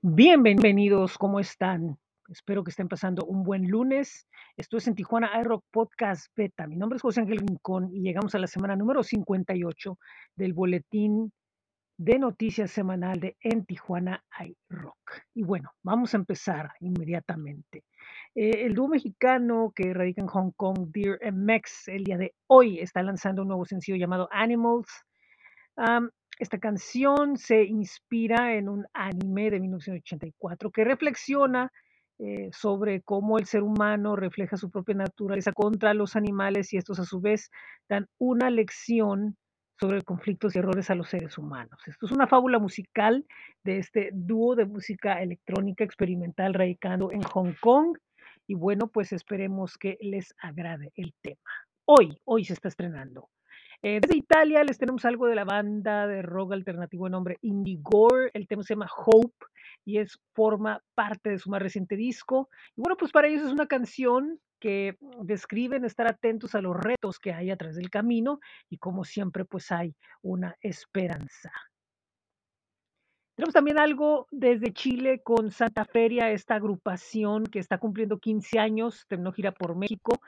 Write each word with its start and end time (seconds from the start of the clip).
Bienvenidos, 0.00 1.18
¿cómo 1.18 1.40
están? 1.40 1.98
Espero 2.28 2.62
que 2.62 2.70
estén 2.70 2.86
pasando 2.86 3.24
un 3.24 3.42
buen 3.42 3.68
lunes. 3.68 4.28
Esto 4.56 4.76
es 4.76 4.86
en 4.86 4.94
Tijuana 4.94 5.28
iRock 5.40 5.64
Podcast 5.72 6.28
Beta. 6.36 6.68
Mi 6.68 6.76
nombre 6.76 6.98
es 6.98 7.02
José 7.02 7.22
Ángel 7.22 7.38
Rincón 7.38 7.88
y 7.92 8.02
llegamos 8.02 8.32
a 8.36 8.38
la 8.38 8.46
semana 8.46 8.76
número 8.76 9.02
58 9.02 9.98
del 10.36 10.52
boletín 10.52 11.32
de 11.96 12.16
noticias 12.20 12.70
semanal 12.70 13.18
de 13.18 13.36
En 13.40 13.66
Tijuana 13.66 14.22
iRock. 14.38 15.24
Y 15.34 15.42
bueno, 15.42 15.72
vamos 15.82 16.14
a 16.14 16.18
empezar 16.18 16.70
inmediatamente. 16.78 17.82
Eh, 18.36 18.66
el 18.66 18.74
dúo 18.74 18.86
mexicano 18.86 19.72
que 19.74 19.92
radica 19.94 20.22
en 20.22 20.28
Hong 20.28 20.52
Kong, 20.52 20.92
Dear 20.92 21.18
MX, 21.32 21.88
el 21.88 22.04
día 22.04 22.18
de 22.18 22.36
hoy 22.46 22.78
está 22.78 23.02
lanzando 23.02 23.42
un 23.42 23.48
nuevo 23.48 23.64
sencillo 23.64 23.98
llamado 23.98 24.28
Animals. 24.30 24.86
Esta 26.38 26.58
canción 26.58 27.36
se 27.36 27.64
inspira 27.64 28.54
en 28.54 28.68
un 28.68 28.86
anime 28.92 29.50
de 29.50 29.60
1984 29.60 30.70
que 30.70 30.84
reflexiona 30.84 31.72
eh, 32.20 32.50
sobre 32.52 33.02
cómo 33.02 33.38
el 33.38 33.46
ser 33.46 33.62
humano 33.62 34.16
refleja 34.16 34.56
su 34.56 34.70
propia 34.70 34.94
naturaleza 34.96 35.52
contra 35.52 35.94
los 35.94 36.16
animales 36.16 36.72
y 36.72 36.76
estos 36.76 36.98
a 36.98 37.04
su 37.04 37.20
vez 37.20 37.50
dan 37.88 38.08
una 38.18 38.50
lección 38.50 39.36
sobre 39.78 40.02
conflictos 40.02 40.54
y 40.54 40.58
errores 40.58 40.90
a 40.90 40.96
los 40.96 41.08
seres 41.08 41.38
humanos. 41.38 41.80
Esto 41.86 42.06
es 42.06 42.12
una 42.12 42.26
fábula 42.26 42.58
musical 42.58 43.24
de 43.62 43.78
este 43.78 44.10
dúo 44.12 44.56
de 44.56 44.66
música 44.66 45.22
electrónica 45.22 45.84
experimental 45.84 46.54
radicando 46.54 47.12
en 47.12 47.22
Hong 47.22 47.54
Kong 47.60 47.96
y 48.48 48.54
bueno, 48.54 48.88
pues 48.88 49.12
esperemos 49.12 49.78
que 49.78 49.96
les 50.00 50.34
agrade 50.38 50.90
el 50.96 51.14
tema. 51.22 51.50
Hoy, 51.84 52.20
hoy 52.24 52.44
se 52.44 52.54
está 52.54 52.68
estrenando. 52.68 53.28
Eh, 53.80 54.00
desde 54.00 54.16
Italia 54.16 54.64
les 54.64 54.76
tenemos 54.76 55.04
algo 55.04 55.26
de 55.28 55.36
la 55.36 55.44
banda 55.44 56.06
de 56.08 56.22
rock 56.22 56.52
alternativo 56.52 57.04
de 57.04 57.10
nombre 57.10 57.38
Indigore. 57.42 58.30
El 58.34 58.48
tema 58.48 58.62
se 58.62 58.74
llama 58.74 58.90
Hope 59.06 59.46
y 59.84 59.98
es 59.98 60.18
forma 60.34 60.82
parte 60.94 61.30
de 61.30 61.38
su 61.38 61.48
más 61.50 61.62
reciente 61.62 61.94
disco. 61.94 62.48
Y 62.76 62.80
bueno, 62.80 62.96
pues 62.96 63.12
para 63.12 63.28
ellos 63.28 63.44
es 63.44 63.52
una 63.52 63.66
canción 63.66 64.40
que 64.58 64.96
describen 65.22 65.84
estar 65.84 66.08
atentos 66.08 66.56
a 66.56 66.60
los 66.60 66.76
retos 66.76 67.20
que 67.20 67.32
hay 67.32 67.50
a 67.50 67.56
través 67.56 67.76
del 67.76 67.90
camino 67.90 68.40
y 68.68 68.78
como 68.78 69.04
siempre 69.04 69.44
pues 69.44 69.70
hay 69.70 69.94
una 70.22 70.56
esperanza. 70.60 71.52
Tenemos 73.36 73.54
también 73.54 73.78
algo 73.78 74.26
desde 74.32 74.72
Chile 74.72 75.20
con 75.22 75.52
Santa 75.52 75.84
Feria, 75.84 76.32
esta 76.32 76.56
agrupación 76.56 77.44
que 77.44 77.60
está 77.60 77.78
cumpliendo 77.78 78.18
15 78.18 78.58
años, 78.58 79.04
terminó 79.06 79.30
gira 79.30 79.52
por 79.52 79.76
México 79.76 80.18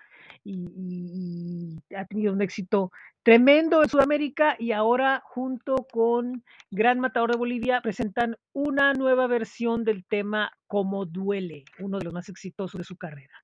y, 0.44 1.78
ha 1.96 2.04
tenido 2.06 2.32
un 2.32 2.42
éxito 2.42 2.90
tremendo 3.22 3.82
en 3.82 3.88
Sudamérica 3.88 4.56
y 4.58 4.72
ahora 4.72 5.22
junto 5.24 5.86
con 5.92 6.44
Gran 6.70 7.00
Matador 7.00 7.32
de 7.32 7.38
Bolivia 7.38 7.80
presentan 7.80 8.36
una 8.52 8.92
nueva 8.92 9.26
versión 9.26 9.84
del 9.84 10.04
tema 10.04 10.52
Como 10.66 11.06
Duele, 11.06 11.64
uno 11.78 11.98
de 11.98 12.04
los 12.04 12.14
más 12.14 12.28
exitosos 12.28 12.78
de 12.78 12.84
su 12.84 12.96
carrera. 12.96 13.34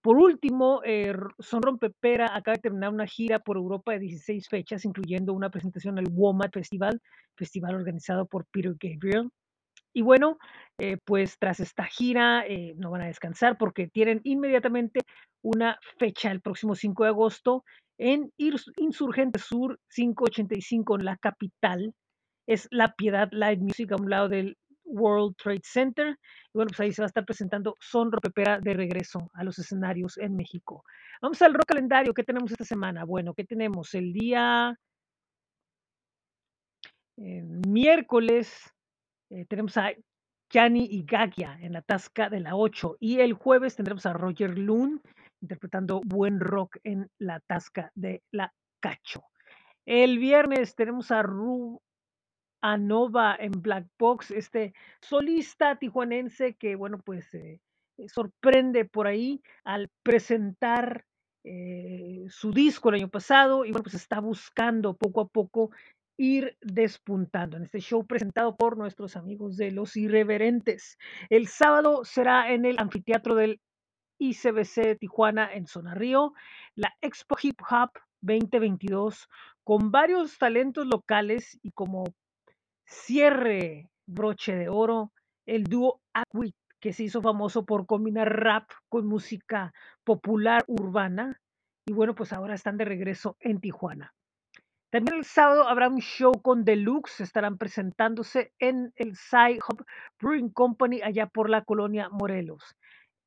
Por 0.00 0.16
último, 0.16 0.80
eh, 0.84 1.12
Son 1.40 1.60
Rompepera 1.60 2.34
acaba 2.34 2.54
de 2.54 2.62
terminar 2.62 2.90
una 2.90 3.06
gira 3.06 3.40
por 3.40 3.56
Europa 3.56 3.92
de 3.92 3.98
16 3.98 4.48
fechas, 4.48 4.84
incluyendo 4.84 5.34
una 5.34 5.50
presentación 5.50 5.98
en 5.98 6.06
el 6.06 6.12
WOMAD 6.12 6.50
Festival, 6.52 7.02
festival 7.36 7.74
organizado 7.74 8.26
por 8.26 8.46
Peter 8.46 8.74
Gabriel. 8.80 9.30
Y 9.92 10.02
bueno, 10.02 10.38
eh, 10.78 10.98
pues 11.04 11.38
tras 11.38 11.60
esta 11.60 11.84
gira 11.84 12.46
eh, 12.46 12.74
no 12.76 12.90
van 12.90 13.02
a 13.02 13.06
descansar 13.06 13.58
porque 13.58 13.88
tienen 13.88 14.20
inmediatamente 14.22 15.00
una 15.42 15.78
fecha 15.98 16.30
el 16.30 16.40
próximo 16.40 16.74
5 16.74 17.04
de 17.04 17.10
agosto 17.10 17.64
en 17.98 18.32
Ins- 18.38 18.72
Insurgente 18.76 19.38
Sur 19.38 19.78
585 19.90 20.96
en 20.98 21.04
la 21.04 21.16
capital. 21.16 21.94
Es 22.46 22.66
La 22.70 22.94
Piedad 22.94 23.28
Live 23.32 23.58
Music 23.58 23.92
a 23.92 23.96
un 23.96 24.08
lado 24.10 24.28
del 24.28 24.56
World 24.84 25.36
Trade 25.36 25.60
Center. 25.64 26.08
Y 26.08 26.50
bueno, 26.54 26.68
pues 26.68 26.80
ahí 26.80 26.92
se 26.92 27.02
va 27.02 27.06
a 27.06 27.08
estar 27.08 27.24
presentando 27.24 27.76
Son 27.80 28.10
Ropepera 28.10 28.58
de 28.60 28.72
regreso 28.74 29.30
a 29.34 29.44
los 29.44 29.58
escenarios 29.58 30.16
en 30.18 30.34
México. 30.34 30.82
Vamos 31.20 31.42
al 31.42 31.52
rock 31.54 31.66
calendario. 31.66 32.14
¿Qué 32.14 32.22
tenemos 32.24 32.50
esta 32.50 32.64
semana? 32.64 33.04
Bueno, 33.04 33.34
¿qué 33.34 33.44
tenemos? 33.44 33.92
El 33.94 34.12
día 34.12 34.74
eh, 37.16 37.42
miércoles 37.66 38.72
eh, 39.30 39.44
tenemos 39.46 39.76
a 39.76 39.90
Gianni 40.50 40.86
y 40.90 41.04
Gagia 41.04 41.58
en 41.60 41.72
la 41.72 41.82
tasca 41.82 42.30
de 42.30 42.40
la 42.40 42.56
8 42.56 42.96
y 43.00 43.20
el 43.20 43.34
jueves 43.34 43.76
tendremos 43.76 44.06
a 44.06 44.14
Roger 44.14 44.56
Loon 44.58 45.02
interpretando 45.40 46.00
buen 46.04 46.40
rock 46.40 46.78
en 46.84 47.10
la 47.18 47.40
tasca 47.40 47.92
de 47.94 48.22
la 48.30 48.52
Cacho. 48.80 49.24
El 49.86 50.18
viernes 50.18 50.74
tenemos 50.74 51.10
a 51.10 51.22
Ru 51.22 51.80
Anova 52.60 53.36
en 53.38 53.52
Black 53.52 53.86
Box, 53.98 54.30
este 54.30 54.74
solista 55.00 55.76
tijuanense 55.76 56.54
que, 56.56 56.76
bueno, 56.76 56.98
pues 56.98 57.32
eh, 57.34 57.60
eh, 57.98 58.08
sorprende 58.08 58.84
por 58.84 59.06
ahí 59.06 59.42
al 59.64 59.90
presentar 60.02 61.06
eh, 61.44 62.26
su 62.28 62.52
disco 62.52 62.88
el 62.88 62.96
año 62.96 63.08
pasado 63.08 63.64
y, 63.64 63.70
bueno, 63.70 63.84
pues 63.84 63.94
está 63.94 64.20
buscando 64.20 64.96
poco 64.96 65.20
a 65.20 65.28
poco 65.28 65.70
ir 66.18 66.56
despuntando 66.60 67.56
en 67.56 67.62
este 67.62 67.80
show 67.80 68.04
presentado 68.04 68.56
por 68.56 68.76
nuestros 68.76 69.16
amigos 69.16 69.56
de 69.56 69.70
Los 69.70 69.96
Irreverentes. 69.96 70.98
El 71.30 71.46
sábado 71.46 72.04
será 72.04 72.52
en 72.52 72.64
el 72.64 72.78
anfiteatro 72.78 73.36
del 73.36 73.60
ICBC 74.18 74.74
de 74.82 74.96
Tijuana 74.96 75.52
en 75.52 75.66
Zona 75.66 75.94
Río, 75.94 76.32
la 76.74 76.94
Expo 77.00 77.36
Hip 77.42 77.60
Hop 77.70 77.90
2022 78.20 79.28
con 79.64 79.90
varios 79.90 80.38
talentos 80.38 80.86
locales 80.86 81.58
y 81.62 81.70
como 81.72 82.04
Cierre, 82.86 83.90
broche 84.06 84.56
de 84.56 84.68
oro, 84.68 85.12
el 85.46 85.64
dúo 85.64 86.00
Aquit, 86.14 86.56
que 86.80 86.92
se 86.92 87.04
hizo 87.04 87.20
famoso 87.20 87.66
por 87.66 87.86
combinar 87.86 88.28
rap 88.28 88.70
con 88.88 89.06
música 89.06 89.72
popular 90.04 90.64
urbana. 90.66 91.40
Y 91.86 91.92
bueno, 91.92 92.14
pues 92.14 92.32
ahora 92.32 92.54
están 92.54 92.78
de 92.78 92.86
regreso 92.86 93.36
en 93.40 93.60
Tijuana. 93.60 94.14
También 94.90 95.18
el 95.18 95.24
sábado 95.24 95.68
habrá 95.68 95.88
un 95.88 96.00
show 96.00 96.32
con 96.40 96.64
Deluxe, 96.64 97.20
estarán 97.20 97.58
presentándose 97.58 98.54
en 98.58 98.92
el 98.96 99.16
Sci 99.16 99.58
Hub 99.68 99.84
Brewing 100.18 100.48
Company 100.48 101.02
allá 101.02 101.26
por 101.26 101.50
la 101.50 101.62
colonia 101.62 102.08
Morelos. 102.08 102.74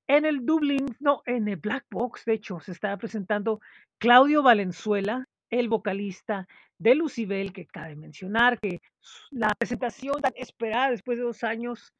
En 0.08 0.26
el 0.26 0.46
Dublín, 0.46 0.86
no, 1.00 1.22
en 1.26 1.48
el 1.48 1.58
Black 1.58 1.86
Box, 1.90 2.26
de 2.26 2.34
hecho, 2.34 2.60
se 2.60 2.72
estaba 2.74 2.98
presentando 2.98 3.62
Claudio 3.98 4.44
Valenzuela, 4.44 5.28
el 5.50 5.70
vocalista 5.70 6.48
de 6.78 6.96
Lucibel, 6.96 7.54
que 7.54 7.66
cabe 7.66 7.96
mencionar 7.96 8.60
que 8.60 8.82
la 9.30 9.50
presentación 9.58 10.22
tan 10.22 10.34
esperada 10.36 10.92
después 10.92 11.18
de 11.18 11.24
dos 11.24 11.44
años 11.44 11.94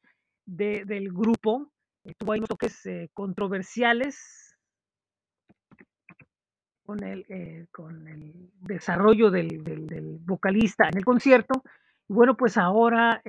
de- 0.46 0.84
del 0.84 1.12
grupo 1.12 1.70
eh, 2.04 2.14
tuvo 2.18 2.32
ahí 2.32 2.38
unos 2.40 2.48
toques 2.48 2.84
eh, 2.86 3.08
controversiales 3.14 4.56
con 6.84 7.02
el, 7.04 7.24
eh, 7.28 7.66
con 7.70 8.08
el 8.08 8.50
desarrollo 8.60 9.30
del, 9.30 10.18
vocalista 10.24 10.88
en 10.88 10.98
el 10.98 11.04
concierto. 11.04 11.62
Y 12.08 12.12
bueno, 12.12 12.36
pues 12.36 12.58
ahora 12.58 13.22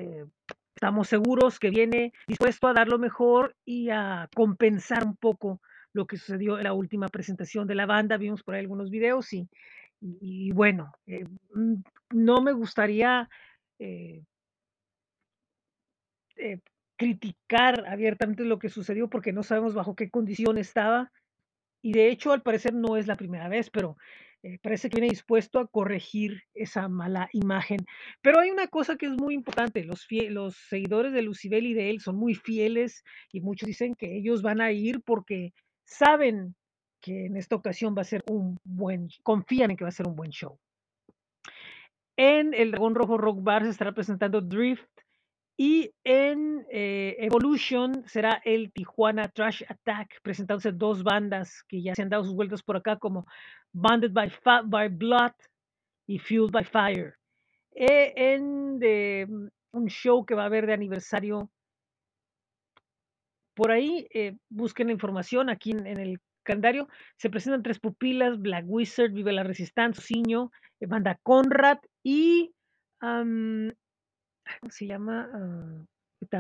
estamos 0.84 1.08
seguros 1.08 1.60
que 1.60 1.70
viene 1.70 2.12
dispuesto 2.28 2.68
a 2.68 2.74
dar 2.74 2.90
lo 2.90 3.00
mejor 3.00 3.56
y 3.64 3.90
a 3.90 4.28
compensar 4.36 5.06
un 5.06 5.16
poco 5.16 5.62
lo 5.94 6.06
que 6.06 6.18
sucedió 6.18 6.58
en 6.58 6.66
la 6.66 6.74
última 6.74 7.08
presentación 7.08 7.68
de 7.68 7.76
la 7.76 7.86
banda. 7.86 8.18
Vimos 8.18 8.44
por 8.44 8.54
ahí 8.54 8.60
algunos 8.60 8.90
videos 8.90 9.30
y, 9.32 10.52
bueno, 10.52 10.92
eh, 11.08 11.24
mm, 11.54 11.76
no 12.16 12.42
me 12.42 12.52
gustaría 12.52 13.30
eh, 13.80 14.26
eh, 16.36 16.60
criticar 16.98 17.88
abiertamente 17.88 18.44
lo 18.44 18.60
que 18.60 18.68
sucedió 18.68 19.10
porque 19.10 19.32
no 19.32 19.42
sabemos 19.42 19.74
bajo 19.74 19.96
qué 19.96 20.10
condición 20.10 20.58
estaba 20.58 21.14
y 21.82 21.94
de 21.94 22.10
hecho, 22.10 22.34
al 22.34 22.42
parecer 22.42 22.74
no 22.74 22.98
es 22.98 23.08
la 23.08 23.16
primera 23.16 23.48
vez, 23.48 23.70
pero 23.70 23.96
eh, 24.44 24.60
parece 24.62 24.90
que 24.90 24.98
viene 24.98 25.10
dispuesto 25.10 25.60
a 25.60 25.68
corregir 25.68 26.44
esa 26.54 26.90
mala 26.90 27.30
imagen. 27.32 27.80
Pero 28.22 28.40
hay 28.40 28.52
una 28.52 28.68
cosa 28.68 28.98
que 28.98 29.06
es 29.06 29.14
muy 29.14 29.34
importante, 29.36 29.86
los, 29.86 30.06
los 30.30 30.56
seguidores 30.56 31.14
de 31.14 31.22
Lucibel 31.22 31.66
y 31.66 31.74
de 31.74 31.90
él 31.90 32.02
son 32.02 32.18
muy 32.18 32.36
fieles 32.36 33.04
y 33.32 33.40
muchos 33.40 33.68
dicen 33.68 33.96
que 33.96 34.18
ellos 34.18 34.42
van 34.42 34.60
a 34.60 34.74
ir 34.74 35.02
porque 35.02 35.54
saben 35.86 36.56
que 37.02 37.26
en 37.26 37.38
esta 37.38 37.56
ocasión 37.56 37.96
va 37.98 38.02
a 38.02 38.06
ser 38.06 38.24
un 38.30 38.58
buen, 38.64 39.08
confían 39.24 39.72
en 39.72 39.78
que 39.78 39.86
va 39.86 39.90
a 39.90 39.92
ser 39.92 40.08
un 40.08 40.16
buen 40.16 40.32
show. 40.32 40.60
En 42.18 42.54
el 42.54 42.72
Dragón 42.72 42.96
Rojo 42.96 43.18
Rock 43.18 43.42
Bar 43.42 43.64
se 43.64 43.70
estará 43.70 43.94
presentando 43.94 44.42
Drift 44.42 44.88
y 45.58 45.92
en 46.04 46.66
eh, 46.72 47.16
Evolution 47.20 48.04
será 48.08 48.42
el 48.44 48.72
Tijuana 48.72 49.28
Trash 49.28 49.64
Attack, 49.68 50.20
presentándose 50.24 50.72
dos 50.72 51.04
bandas 51.04 51.64
que 51.68 51.82
ya 51.82 51.94
se 51.94 52.02
han 52.02 52.10
dado 52.10 52.24
sus 52.24 52.34
vueltas 52.34 52.64
por 52.64 52.78
acá, 52.78 52.98
como 52.98 53.28
Banded 53.72 54.12
by, 54.12 54.32
by 54.66 54.90
Blood 54.90 55.34
y 56.08 56.18
Fueled 56.18 56.52
by 56.52 56.64
Fire. 56.64 57.16
Eh, 57.76 58.14
en 58.16 58.78
mm, 58.78 59.50
un 59.74 59.88
show 59.88 60.26
que 60.26 60.36
va 60.36 60.44
a 60.44 60.48
haber 60.48 60.66
de 60.66 60.74
aniversario 60.74 61.52
por 63.54 63.72
ahí, 63.72 64.08
eh, 64.12 64.36
busquen 64.50 64.88
la 64.88 64.94
información 64.94 65.52
aquí 65.52 65.72
en, 65.72 65.86
el 65.86 66.20
calendario. 66.42 66.88
Se 67.18 67.30
presentan 67.30 67.62
Tres 67.62 67.80
Pupilas, 67.80 68.42
Black 68.42 68.66
Wizard, 68.68 69.12
Vive 69.12 69.32
la 69.32 69.44
Resistencia, 69.44 70.04
Ciño, 70.04 70.52
Banda 70.80 71.20
Conrad 71.22 71.78
y. 72.04 72.52
¿cómo 74.60 74.72
se 74.72 74.88
llama? 74.88 75.30
Ah, 75.34 75.86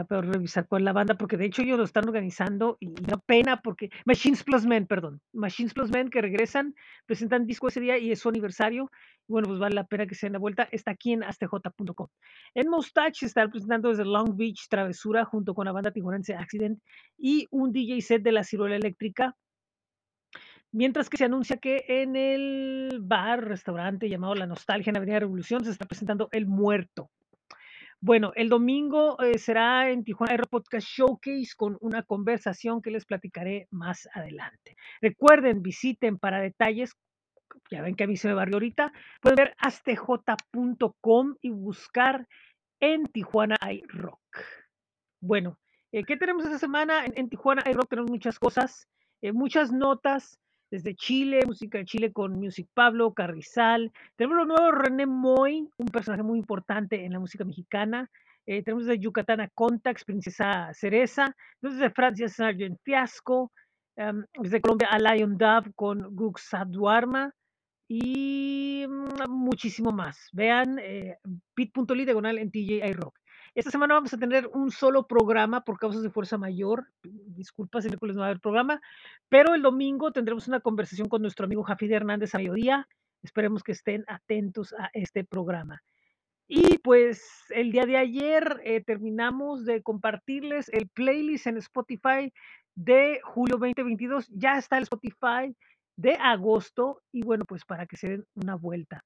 peor 0.08 0.26
revisar 0.26 0.68
es 0.70 0.82
la 0.82 0.94
banda, 0.94 1.16
porque 1.16 1.38
de 1.38 1.46
hecho 1.46 1.62
ellos 1.62 1.78
lo 1.78 1.84
están 1.84 2.08
organizando 2.08 2.78
y 2.80 2.90
da 3.02 3.18
pena 3.18 3.62
porque 3.62 3.90
Machines 4.06 4.44
Plus 4.44 4.66
Men, 4.66 4.88
perdón, 4.88 5.22
Machines 5.34 5.74
Plus 5.74 5.92
Men 5.92 6.10
que 6.10 6.22
regresan, 6.22 6.74
presentan 7.06 7.46
disco 7.46 7.68
ese 7.68 7.80
día 7.80 7.98
y 7.98 8.12
es 8.12 8.20
su 8.20 8.30
aniversario. 8.30 8.90
Bueno, 9.28 9.48
pues 9.48 9.60
vale 9.60 9.76
la 9.76 9.86
pena 9.86 10.06
que 10.06 10.16
se 10.16 10.26
den 10.26 10.34
la 10.34 10.40
vuelta. 10.40 10.68
Está 10.72 10.92
aquí 10.92 11.14
en 11.14 11.24
astj.com. 11.24 12.08
En 12.56 12.70
Mustache 12.70 13.26
está 13.26 13.48
presentando 13.48 13.90
desde 13.90 14.06
Long 14.06 14.36
Beach 14.36 14.68
Travesura 14.70 15.26
junto 15.26 15.54
con 15.54 15.66
la 15.66 15.72
banda 15.72 15.92
tijuanense 15.92 16.36
Accident 16.36 16.80
y 17.18 17.48
un 17.52 17.72
DJ 17.72 18.02
set 18.02 18.24
de 18.24 18.32
la 18.32 18.44
ciruela 18.44 18.76
eléctrica. 18.76 19.36
Mientras 20.72 21.08
que 21.08 21.18
se 21.18 21.26
anuncia 21.26 21.58
que 21.58 21.86
en 21.88 22.16
el 22.16 23.00
bar, 23.00 23.48
restaurante 23.48 24.10
llamado 24.10 24.34
La 24.34 24.48
Nostalgia 24.48 24.90
en 24.90 24.98
Avenida 24.98 25.20
Revolución 25.20 25.64
se 25.64 25.70
está 25.70 25.86
presentando 25.86 26.30
El 26.32 26.48
Muerto. 26.48 27.12
Bueno, 28.06 28.34
el 28.36 28.50
domingo 28.50 29.18
eh, 29.22 29.38
será 29.38 29.90
en 29.90 30.04
Tijuana 30.04 30.34
Aero 30.34 30.44
Podcast 30.50 30.86
Showcase 30.86 31.52
con 31.56 31.78
una 31.80 32.04
conversación 32.04 32.82
que 32.82 32.92
les 32.92 33.06
platicaré 33.06 33.70
más 33.72 34.10
adelante. 34.14 34.76
Recuerden, 35.00 35.64
visiten 35.64 36.20
para 36.20 36.42
detalles, 36.42 36.98
ya 37.72 37.82
ven 37.82 37.96
que 37.96 38.04
a 38.04 38.08
mí 38.08 38.18
se 38.18 38.28
me 38.28 38.34
barrió 38.34 38.58
ahorita, 38.58 38.92
pueden 39.22 39.38
ver 39.38 39.56
astj.com 39.58 41.36
y 41.42 41.50
buscar 41.52 42.28
en 42.82 43.06
Tijuana 43.06 43.56
iRock. 43.72 44.20
Bueno, 45.22 45.58
eh, 45.94 46.04
¿qué 46.04 46.18
tenemos 46.18 46.44
esta 46.44 46.60
semana? 46.60 47.06
En, 47.06 47.30
Tijuana 47.30 47.64
iRock 47.72 47.88
tenemos 47.88 48.12
muchas 48.12 48.38
cosas, 48.38 48.90
eh, 49.22 49.32
muchas 49.32 49.72
notas 49.72 50.42
desde 50.74 50.96
Chile, 50.96 51.42
música 51.46 51.78
de 51.78 51.86
Chile 51.86 52.12
con 52.12 52.32
Music 52.40 52.68
Pablo, 52.74 53.14
Carrizal. 53.14 53.92
Tenemos 54.16 54.40
lo 54.40 54.46
nuevo 54.46 54.72
René 54.72 55.06
Moy, 55.06 55.70
un 55.78 55.86
personaje 55.86 56.24
muy 56.24 56.40
importante 56.40 57.06
en 57.06 57.14
la 57.14 57.20
música 57.20 57.46
mexicana. 57.46 58.10
Eh, 58.48 58.64
tenemos 58.64 58.88
de 58.88 58.98
Yucatán 58.98 59.40
a 59.40 59.50
Contax, 59.50 60.04
Princesa 60.04 60.74
Cereza. 60.74 61.36
Tenemos 61.62 61.80
de 61.80 61.92
Francia 61.92 62.28
Sargent 62.28 62.80
Fiasco. 62.82 63.52
Um, 63.98 64.24
desde 64.40 64.62
Colombia 64.62 64.88
a 64.90 64.98
Lion 64.98 65.38
Dove 65.38 65.72
con 65.76 66.16
Gux 66.16 66.50
Duarma 66.66 67.32
y 67.88 68.84
mm, 68.90 69.30
muchísimo 69.30 69.92
más. 69.92 70.30
Vean 70.32 70.80
eh, 70.80 71.20
bit.ly 71.56 72.04
diagonal 72.04 72.40
en 72.40 72.50
TJ 72.50 72.92
Rock. 72.94 73.20
Esta 73.56 73.70
semana 73.70 73.94
vamos 73.94 74.12
a 74.12 74.18
tener 74.18 74.48
un 74.48 74.72
solo 74.72 75.06
programa 75.06 75.64
por 75.64 75.78
causas 75.78 76.02
de 76.02 76.10
fuerza 76.10 76.40
mayor. 76.40 76.88
Disculpas, 77.04 77.86
el 77.86 77.92
miércoles 77.92 78.16
no 78.16 78.22
va 78.22 78.26
a 78.26 78.30
haber 78.30 78.42
programa, 78.42 78.82
pero 79.30 79.54
el 79.54 79.62
domingo 79.62 80.12
tendremos 80.12 80.48
una 80.48 80.60
conversación 80.60 81.08
con 81.08 81.22
nuestro 81.22 81.46
amigo 81.46 81.62
Jafid 81.62 81.92
Hernández 81.92 82.34
a 82.34 82.40
mediodía. 82.40 82.88
Esperemos 83.22 83.62
que 83.62 83.74
estén 83.74 84.06
atentos 84.08 84.74
a 84.74 84.90
este 84.94 85.24
programa. 85.24 85.84
Y 86.48 86.80
pues 86.80 87.24
el 87.52 87.72
día 87.72 87.86
de 87.86 87.98
ayer 87.98 88.60
eh, 88.64 88.84
terminamos 88.84 89.66
de 89.66 89.84
compartirles 89.84 90.68
el 90.70 90.90
playlist 90.90 91.46
en 91.46 91.58
Spotify 91.58 92.34
de 92.74 93.22
julio 93.24 93.58
2022. 93.58 94.30
Ya 94.30 94.58
está 94.58 94.78
el 94.78 94.84
Spotify 94.84 95.56
de 95.96 96.16
agosto 96.16 97.04
y 97.12 97.22
bueno, 97.22 97.46
pues 97.46 97.66
para 97.66 97.86
que 97.86 97.98
se 97.98 98.10
den 98.10 98.26
una 98.34 98.56
vuelta. 98.56 99.06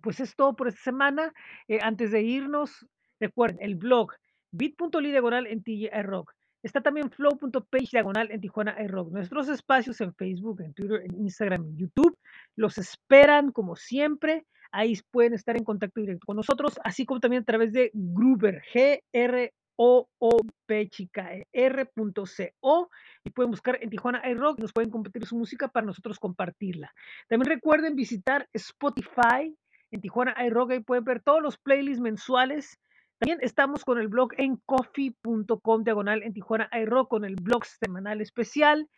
Pues 0.00 0.20
es 0.20 0.36
todo 0.36 0.54
por 0.54 0.68
esta 0.68 0.82
semana. 0.82 1.32
Eh, 1.66 1.80
antes 1.82 2.12
de 2.12 2.22
irnos, 2.22 2.86
recuerden 3.20 3.58
el 3.60 3.76
blog 3.76 4.12
bit.ly 4.50 5.10
diagonal 5.10 5.46
en 5.46 5.62
Rock. 6.04 6.32
Está 6.62 6.80
también 6.80 7.10
flow.page 7.10 7.88
diagonal 7.92 8.30
en 8.30 8.40
Tijuana 8.40 8.76
Rock. 8.88 9.12
Nuestros 9.12 9.48
espacios 9.48 10.00
en 10.00 10.12
Facebook, 10.14 10.60
en 10.60 10.74
Twitter, 10.74 11.02
en 11.04 11.14
Instagram, 11.20 11.64
en 11.64 11.76
YouTube 11.76 12.18
los 12.56 12.78
esperan 12.78 13.52
como 13.52 13.76
siempre. 13.76 14.44
Ahí 14.72 14.98
pueden 15.10 15.34
estar 15.34 15.56
en 15.56 15.64
contacto 15.64 16.00
directo 16.00 16.26
con 16.26 16.36
nosotros, 16.36 16.78
así 16.84 17.06
como 17.06 17.20
también 17.20 17.42
a 17.42 17.46
través 17.46 17.72
de 17.72 17.90
Gruber, 17.94 18.60
G-R 18.74 19.52
o 19.78 20.08
o 20.18 20.40
p 20.66 20.88
chica 20.88 21.32
e, 21.32 21.46
r.co 21.52 22.90
y 23.24 23.30
pueden 23.30 23.50
buscar 23.52 23.78
en 23.80 23.90
Tijuana 23.90 24.28
iRock 24.28 24.58
nos 24.58 24.72
pueden 24.72 24.90
compartir 24.90 25.24
su 25.24 25.36
música 25.36 25.68
para 25.68 25.86
nosotros 25.86 26.18
compartirla. 26.18 26.92
También 27.28 27.48
recuerden 27.48 27.94
visitar 27.94 28.48
Spotify 28.52 29.56
en 29.92 30.00
Tijuana 30.00 30.34
iRock 30.46 30.72
y 30.72 30.80
pueden 30.80 31.04
ver 31.04 31.22
todos 31.22 31.40
los 31.40 31.56
playlists 31.58 32.02
mensuales. 32.02 32.78
También 33.18 33.40
estamos 33.42 33.84
con 33.84 33.98
el 33.98 34.06
blog 34.06 34.32
en 34.36 34.56
coffee.com 34.64 35.82
diagonal 35.82 36.22
en 36.22 36.32
Tijuana 36.32 36.70
iRock 36.72 37.08
con 37.08 37.24
el 37.24 37.34
blog 37.34 37.64
semanal 37.64 38.20
especial 38.20 38.88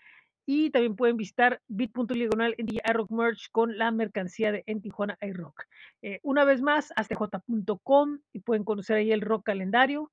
y 0.44 0.70
también 0.70 0.94
pueden 0.94 1.16
visitar 1.16 1.62
bit.ly 1.68 2.18
diagonal 2.18 2.54
en 2.58 2.66
iRock 2.68 3.10
Merch 3.10 3.50
con 3.50 3.78
la 3.78 3.90
mercancía 3.90 4.52
de 4.52 4.62
en 4.66 4.82
Tijuana 4.82 5.16
iRock. 5.22 5.64
Eh, 6.02 6.20
una 6.22 6.44
vez 6.44 6.60
más, 6.60 6.92
astj.com 6.96 8.18
y 8.34 8.40
pueden 8.40 8.64
conocer 8.64 8.96
ahí 8.96 9.10
el 9.10 9.22
rock 9.22 9.44
calendario 9.44 10.10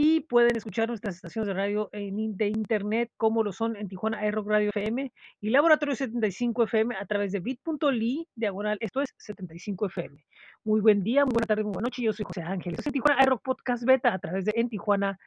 y 0.00 0.20
pueden 0.20 0.56
escuchar 0.56 0.86
nuestras 0.86 1.16
estaciones 1.16 1.48
de 1.48 1.54
radio 1.54 1.88
en, 1.90 2.36
de 2.36 2.46
internet 2.46 3.10
como 3.16 3.42
lo 3.42 3.50
son 3.50 3.74
en 3.74 3.88
Tijuana 3.88 4.24
iRock 4.28 4.46
Radio 4.46 4.68
FM 4.68 5.12
y 5.40 5.50
Laboratorio 5.50 5.96
75 5.96 6.62
FM 6.62 6.94
a 6.94 7.04
través 7.04 7.32
de 7.32 7.40
bit.ly 7.40 8.28
diagonal, 8.36 8.78
esto 8.80 9.02
es 9.02 9.12
75 9.16 9.86
FM. 9.86 10.24
Muy 10.62 10.80
buen 10.80 11.02
día, 11.02 11.24
muy 11.24 11.32
buena 11.32 11.48
tarde, 11.48 11.64
muy 11.64 11.72
buena 11.72 11.86
noche, 11.86 12.02
yo 12.02 12.12
soy 12.12 12.24
José 12.24 12.42
Ángel. 12.42 12.74
Esto 12.74 12.90
es 12.90 12.92
Tijuana 12.92 13.24
iRock 13.24 13.42
Podcast 13.42 13.82
Beta 13.82 14.14
a 14.14 14.20
través 14.20 14.44
de 14.44 14.52
en 14.54 14.68
Tijuana 14.68 15.18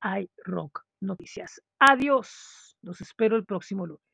iRock 0.00 0.84
Noticias. 1.00 1.60
Adiós, 1.80 2.76
los 2.82 3.00
espero 3.00 3.34
el 3.34 3.44
próximo 3.44 3.84
lunes. 3.84 4.09